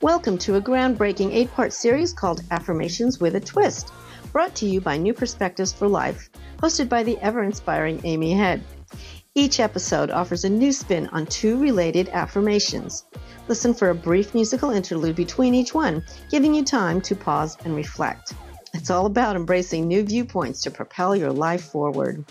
[0.00, 3.90] Welcome to a groundbreaking eight part series called Affirmations with a Twist,
[4.30, 8.62] brought to you by New Perspectives for Life, hosted by the ever inspiring Amy Head.
[9.34, 13.06] Each episode offers a new spin on two related affirmations.
[13.48, 17.74] Listen for a brief musical interlude between each one, giving you time to pause and
[17.74, 18.34] reflect.
[18.74, 22.24] It's all about embracing new viewpoints to propel your life forward.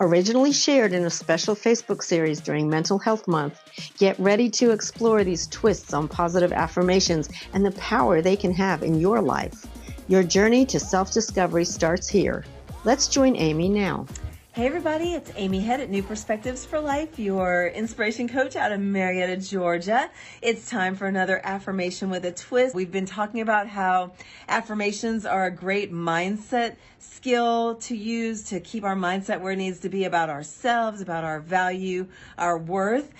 [0.00, 3.60] Originally shared in a special Facebook series during Mental Health Month,
[3.98, 8.82] get ready to explore these twists on positive affirmations and the power they can have
[8.82, 9.66] in your life.
[10.08, 12.44] Your journey to self discovery starts here.
[12.84, 14.06] Let's join Amy now.
[14.54, 18.80] Hey everybody, it's Amy Head at New Perspectives for Life, your inspiration coach out of
[18.80, 20.10] Marietta, Georgia.
[20.42, 22.74] It's time for another affirmation with a twist.
[22.74, 24.12] We've been talking about how
[24.48, 29.80] affirmations are a great mindset skill to use to keep our mindset where it needs
[29.80, 32.06] to be about ourselves, about our value,
[32.36, 33.10] our worth.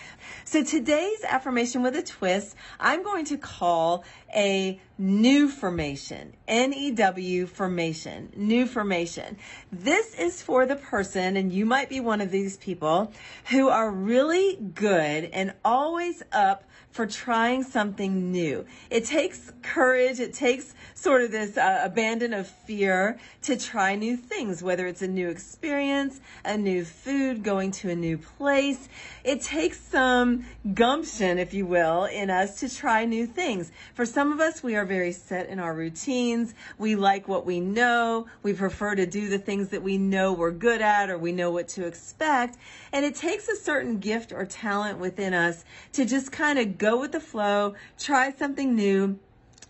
[0.44, 9.36] So today's affirmation with a twist, I'm going to call a new-firmation, N-E-W formation, new-firmation.
[9.70, 13.12] This is for the person, and you might be one of these people
[13.50, 18.66] who are really good and always up for trying something new.
[18.90, 20.20] It takes courage.
[20.20, 25.02] It takes sort of this uh, abandon of fear to try new things, whether it's
[25.02, 28.88] a new experience, a new food, going to a new place.
[29.24, 33.72] It takes some gumption, if you will, in us to try new things.
[33.94, 36.54] For some of us, we are very set in our routines.
[36.78, 38.26] We like what we know.
[38.42, 41.50] We prefer to do the things that we know we're good at or we know
[41.50, 42.58] what to expect.
[42.92, 46.98] And it takes a certain gift or talent within us to just kind of go
[46.98, 49.16] with the flow, try something new,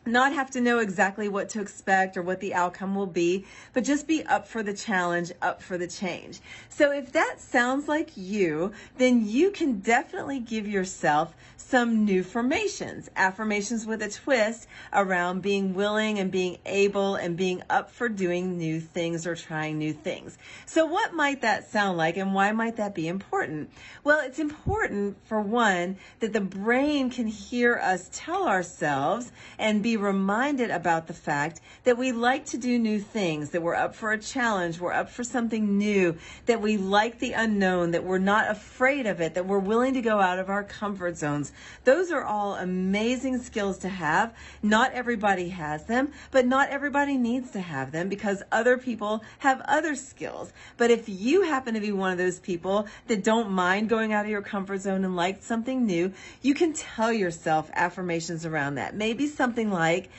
[0.04, 3.84] not have to know exactly what to expect or what the outcome will be, but
[3.84, 6.40] just be up for the challenge, up for the change.
[6.68, 13.86] So if that sounds like you, then you can definitely give yourself some new-firmations, affirmations
[13.86, 18.80] with a twist around being willing and being able and being up for doing new
[18.80, 20.36] things or trying new things.
[20.66, 23.70] So what might that sound like and why might that be important?
[24.04, 29.91] Well, it's important for one that the brain can hear us tell ourselves and be
[29.96, 34.12] reminded about the fact that we like to do new things, that we're up for
[34.12, 36.16] a challenge, we're up for something new,
[36.46, 40.02] that we like the unknown, that we're not afraid of it, that we're willing to
[40.02, 41.52] go out of our comfort zones.
[41.84, 44.34] Those are all amazing skills to have.
[44.62, 49.60] Not everybody has them, but not everybody needs to have them because other people have
[49.62, 50.52] other skills.
[50.76, 54.24] But if you happen to be one of those people that don't mind going out
[54.24, 58.94] of your comfort zone and like something new, you can tell yourself affirmations around that.
[58.94, 60.10] Maybe something like, like,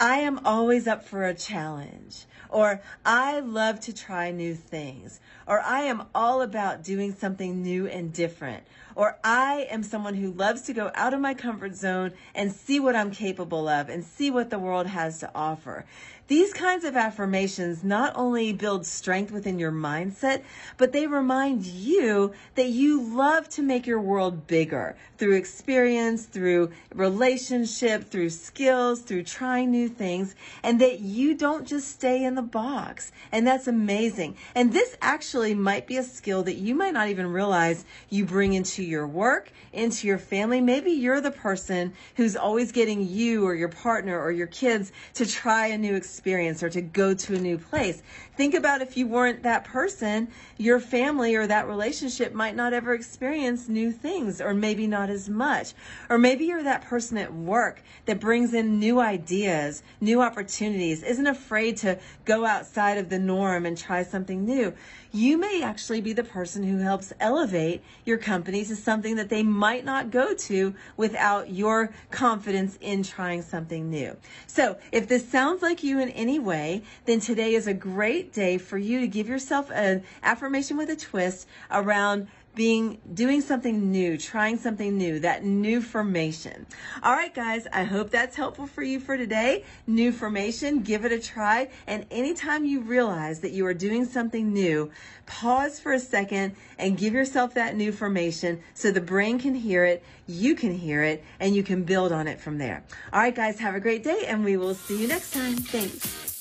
[0.00, 5.60] I am always up for a challenge, or I love to try new things, or
[5.60, 8.64] I am all about doing something new and different,
[8.96, 12.80] or I am someone who loves to go out of my comfort zone and see
[12.80, 15.84] what I'm capable of and see what the world has to offer.
[16.26, 20.42] These kinds of affirmations not only build strength within your mindset,
[20.78, 26.70] but they remind you that you love to make your world bigger through experience, through
[26.94, 32.42] relationship, through skills, through trying new things, and that you don't just stay in the
[32.42, 33.12] box.
[33.30, 34.38] And that's amazing.
[34.54, 38.54] And this actually might be a skill that you might not even realize you bring
[38.54, 40.62] into your work, into your family.
[40.62, 45.26] Maybe you're the person who's always getting you or your partner or your kids to
[45.26, 48.00] try a new experience experience or to go to a new place.
[48.36, 52.94] Think about if you weren't that person, your family or that relationship might not ever
[52.94, 55.74] experience new things or maybe not as much.
[56.08, 61.26] Or maybe you're that person at work that brings in new ideas, new opportunities, isn't
[61.26, 64.72] afraid to go outside of the norm and try something new.
[65.12, 69.44] You may actually be the person who helps elevate your company to something that they
[69.44, 74.16] might not go to without your confidence in trying something new.
[74.48, 78.58] So if this sounds like you in any way, then today is a great day
[78.58, 84.16] for you to give yourself an affirmation with a twist around being doing something new,
[84.16, 86.66] trying something new, that new-firmation.
[87.02, 89.64] All right, guys, I hope that's helpful for you for today.
[89.86, 91.70] New-firmation, give it a try.
[91.86, 94.90] And anytime you realize that you are doing something new,
[95.26, 100.02] pause for a second and give yourself that new-firmation so the brain can hear it,
[100.26, 102.82] you can hear it, and you can build on it from there.
[103.12, 105.56] All right, guys, have a great day, and we will see you next time.
[105.56, 106.33] Thanks.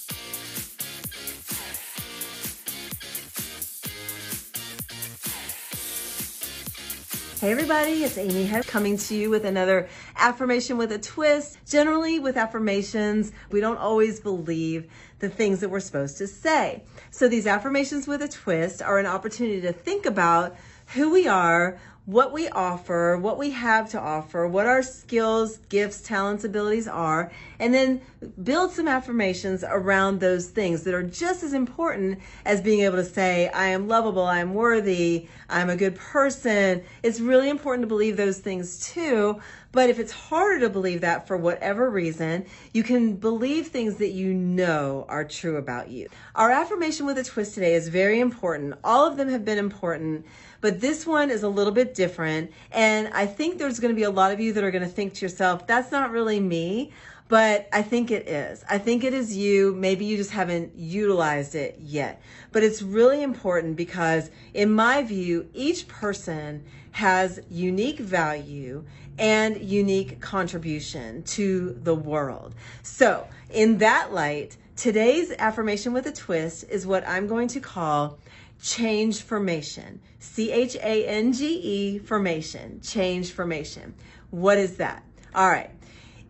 [7.44, 11.58] Hey everybody, it's Amy Head coming to you with another affirmation with a twist.
[11.68, 16.84] Generally with affirmations, we don't always believe the things that we're supposed to say.
[17.12, 20.56] So these affirmations with a twist are an opportunity to think about
[20.94, 26.02] who we are, what we offer, what we have to offer, what our skills, gifts,
[26.02, 28.02] talents, abilities are, and then
[28.44, 33.06] build some affirmations around those things that are just as important as being able to
[33.06, 36.84] say, I am lovable, I am worthy, I'm a good person.
[37.04, 39.40] It's really important to believe those things too.
[39.72, 44.12] But if it's harder to believe that for whatever reason, you can believe things that
[44.12, 46.10] you know are true about you.
[46.36, 48.76] Our affirmation with a twist today is very important.
[48.84, 50.26] All of them have been important
[50.64, 52.52] but this one is a little different.
[52.72, 54.90] And I think there's going to be a lot of you that are going to
[54.90, 56.92] think to yourself, that's not really me.
[57.30, 58.64] But I think it is.
[58.70, 59.74] I think it is you.
[59.74, 62.22] Maybe you just haven't utilized it yet.
[62.52, 68.84] But it's really important because, in my view, each person has unique value
[69.18, 72.54] and unique contribution to the world.
[72.84, 78.20] So, in that light, today's affirmation with a twist is what I'm going to call
[78.64, 80.00] change-firmation.
[80.20, 82.80] C H A N G E formation.
[82.82, 83.94] Change-firmation.
[84.32, 85.04] What is that?
[85.36, 85.70] All right.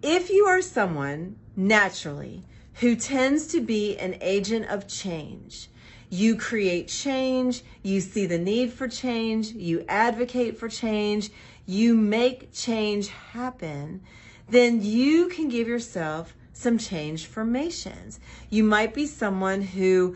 [0.01, 2.43] If you are someone naturally
[2.75, 5.69] who tends to be an agent of change,
[6.09, 11.29] you create change, you see the need for change, you advocate for change,
[11.65, 14.01] you make change happen,
[14.49, 18.19] then you can give yourself some change-firmations.
[18.49, 20.15] You might be someone who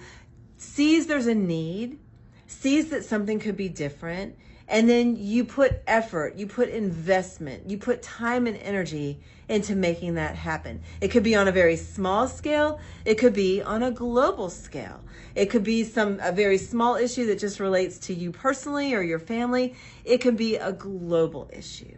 [0.57, 1.99] sees there's a need,
[2.47, 4.35] sees that something could be different,
[4.67, 10.15] and then you put effort, you put investment, you put time and energy into making
[10.15, 10.81] that happen.
[10.99, 14.99] It could be on a very small scale, it could be on a global scale.
[15.35, 19.01] It could be some a very small issue that just relates to you personally or
[19.03, 19.75] your family.
[20.03, 21.97] It could be a global issue.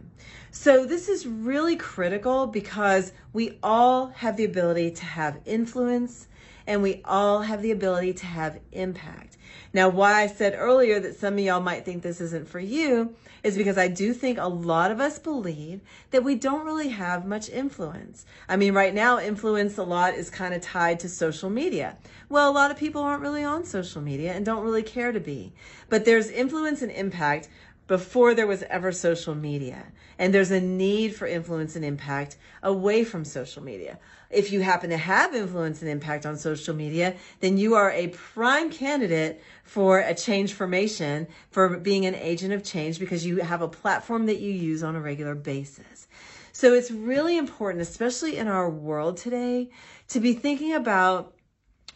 [0.50, 6.28] So this is really critical because we all have the ability to have influence
[6.70, 9.36] and we all have the ability to have impact.
[9.72, 13.16] Now, why I said earlier that some of y'all might think this isn't for you
[13.42, 15.80] is because I do think a lot of us believe
[16.12, 18.24] that we don't really have much influence.
[18.48, 21.96] I mean, right now, influence a lot is kind of tied to social media.
[22.28, 25.18] Well, a lot of people aren't really on social media and don't really care to
[25.18, 25.52] be.
[25.88, 27.48] But there's influence and impact
[27.88, 29.86] before there was ever social media.
[30.20, 33.98] And there's a need for influence and impact away from social media.
[34.30, 38.08] If you happen to have influence and impact on social media, then you are a
[38.08, 43.68] prime candidate for a change-firmation, for being an agent of change because you have a
[43.68, 46.06] platform that you use on a regular basis.
[46.52, 49.70] So it's really important, especially in our world today,
[50.08, 51.34] to be thinking about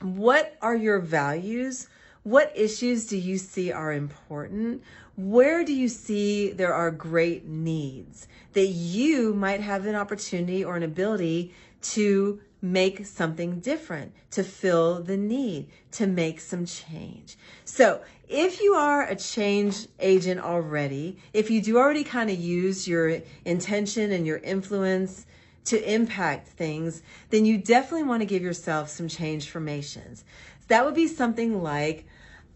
[0.01, 1.89] what are your values?
[2.25, 4.83] What issues do you see are important?
[5.17, 10.77] Where do you see there are great needs that you might have an opportunity or
[10.77, 11.55] an ability
[11.85, 17.37] to make something different, to fill the need, to make some change?
[17.65, 22.89] So, if you are a change agent already, if you do already kind of use
[22.89, 25.27] your intention and your influence
[25.67, 30.25] to impact things, then you definitely want to give yourself some change-firmations.
[30.69, 32.07] That would be something like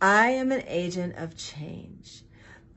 [0.01, 2.23] I am an agent of change.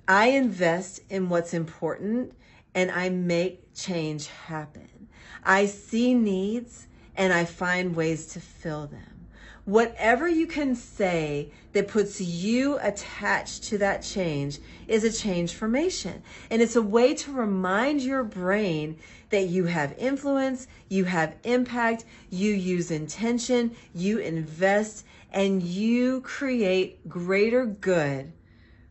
[0.08, 2.34] I invest in what's important
[2.74, 5.01] and I make change happen.
[5.44, 9.28] I see needs and I find ways to fill them.
[9.66, 16.24] Whatever you can say that puts you attached to that change is a change-firmation.
[16.50, 18.98] And it's a way to remind your brain
[19.30, 27.08] that you have influence, you have impact, you use intention, you invest, and you create
[27.08, 28.34] greater good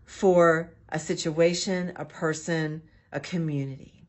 [0.05, 2.83] for a situation, a person,
[3.13, 4.00] a community.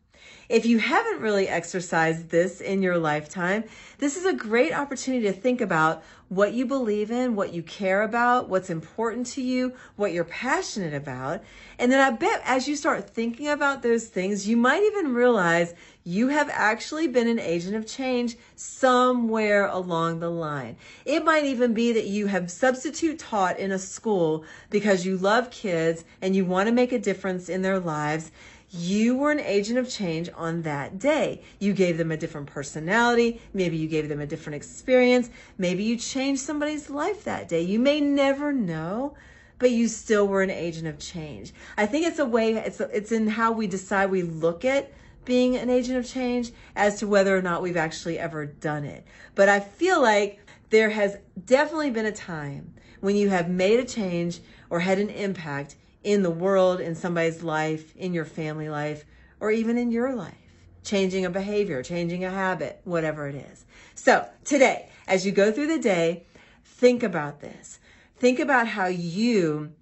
[0.52, 3.64] If you haven't really exercised this in your lifetime,
[4.00, 8.02] this is a great opportunity to think about what you believe in, what you care
[8.02, 11.42] about, what's important to you, what you're passionate about.
[11.80, 15.74] And then I bet as you start thinking about those things, you might even realize
[16.04, 20.76] you have actually been an agent of change somewhere along the line.
[21.06, 25.50] It might even be that you have substitute taught in a school because you love
[25.50, 28.32] kids and you want to make a difference in their lives
[28.74, 31.44] you were an agent of change on that day.
[31.60, 33.42] You gave them a different personality.
[33.54, 35.30] Maybe you gave them a different experience.
[35.58, 37.62] Maybe you changed somebody's life that day.
[37.62, 39.16] You may never know,
[39.60, 41.54] but you still were an agent of change.
[41.78, 44.92] I think it's a way, it's, it's in how we decide we look at
[45.26, 49.06] being an agent of change as to whether or not we've actually ever done it.
[49.36, 53.86] But I feel like there has definitely been a time when you have made a
[53.86, 59.06] change or had an impact in the world, in somebody's life, in your family life,
[59.40, 60.36] or even in your life.
[60.84, 63.66] Changing a behavior, changing a habit, whatever it is.
[63.94, 66.26] So today, as you go through the day,
[66.64, 67.80] think about this.
[68.18, 69.74] Think about how you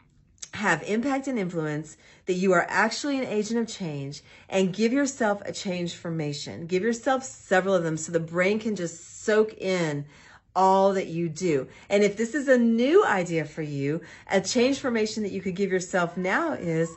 [0.56, 1.96] have impact and influence,
[2.26, 6.68] that you are actually an agent of change, and give yourself a change-firmation.
[6.68, 10.06] Give yourself several of them so the brain can just soak in
[10.56, 11.68] all that you do.
[11.90, 15.72] And if this is a new idea for you, a change-firmation that you could give
[15.72, 16.90] yourself now is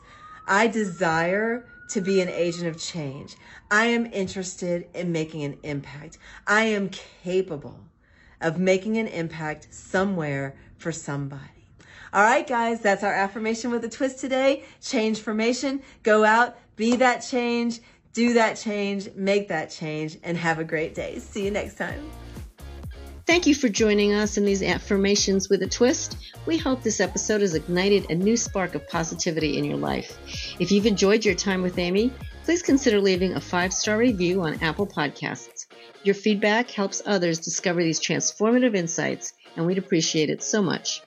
[0.46, 3.36] I desire to be an agent of change.
[3.70, 6.18] I am interested in making an impact.
[6.46, 7.78] I am capable
[8.40, 11.42] of making an impact somewhere for somebody.
[12.12, 14.64] All right, guys, that's our affirmation with a twist today.
[14.82, 15.82] Change-firmation.
[16.02, 17.80] Go out, be that change,
[18.12, 21.18] do that change, make that change, and have a great day.
[21.18, 22.10] See you next time.
[23.24, 26.16] Thank you for joining us in these affirmations with a twist.
[26.44, 30.18] We hope this episode has ignited a new spark of positivity in your life.
[30.58, 32.12] If you've enjoyed your time with Amy,
[32.44, 35.66] please consider leaving a five star review on Apple Podcasts.
[36.02, 41.00] Your feedback helps others discover these transformative insights, and we'd appreciate it so much.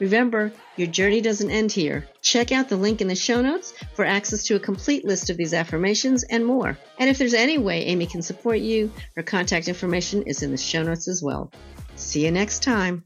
[0.00, 2.08] Remember, your journey doesn't end here.
[2.22, 5.36] Check out the link in the show notes for access to a complete list of
[5.36, 6.78] these affirmations and more.
[6.98, 10.56] And if there's any way Amy can support you, her contact information is in the
[10.56, 11.52] show notes as well.
[11.96, 13.04] See you next time.